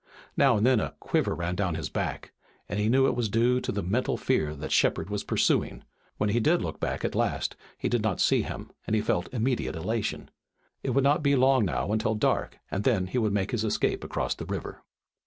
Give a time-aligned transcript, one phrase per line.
[0.35, 2.31] Now and then a quiver ran down his back,
[2.67, 5.83] and he knew it was due to the mental fear that Shepard was pursuing.
[6.17, 9.31] When he did look back at last he did not see him, and he felt
[9.31, 10.31] immediate elation.
[10.81, 14.03] It would not be long now until dark, and then he would make his escape
[14.03, 14.81] across the river.